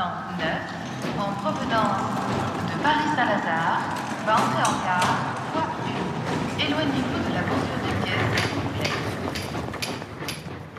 [0.00, 2.02] En provenance
[2.68, 3.80] de Paris-Saint-Lazare
[4.26, 5.16] va entrer en gare.
[6.58, 8.32] Éloignez-vous de la bordure des pièces,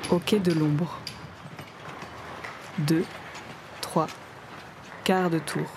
[0.02, 0.14] s'il.
[0.14, 1.00] Au quai de l'ombre.
[2.80, 3.04] 2,
[3.82, 4.08] 3,
[5.04, 5.68] quart de tour.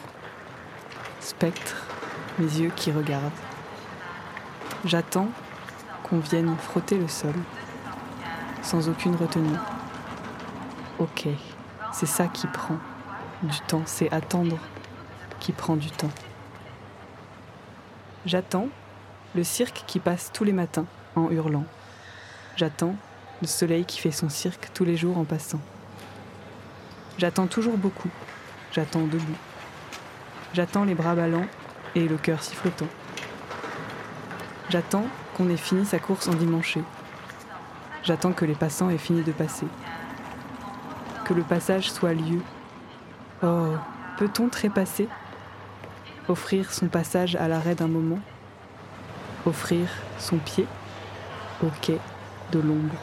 [1.18, 1.86] Spectre,
[2.38, 3.32] mes yeux qui regardent.
[4.84, 5.28] J'attends
[6.04, 7.34] qu'on vienne frotter le sol,
[8.62, 9.56] sans aucune retenue.
[11.00, 11.26] Ok,
[11.92, 12.78] c'est ça qui prend
[13.42, 14.58] du temps, c'est attendre
[15.40, 16.10] qui prend du temps.
[18.24, 18.68] J'attends
[19.34, 21.64] le cirque qui passe tous les matins en hurlant.
[22.56, 22.94] J'attends
[23.40, 25.60] le soleil qui fait son cirque tous les jours en passant.
[27.18, 28.10] J'attends toujours beaucoup.
[28.70, 29.36] J'attends debout.
[30.54, 31.46] J'attends les bras ballants
[31.94, 32.88] et le cœur sifflotant.
[34.68, 36.82] J'attends qu'on ait fini sa course endimanchée.
[38.04, 39.66] J'attends que les passants aient fini de passer.
[41.24, 42.40] Que le passage soit lieu.
[43.44, 43.74] Oh,
[44.18, 45.08] peut-on trépasser?
[46.28, 48.20] Offrir son passage à l'arrêt d'un moment?
[49.46, 49.88] Offrir
[50.20, 50.66] son pied
[51.60, 51.98] au quai
[52.52, 52.94] de l'ombre?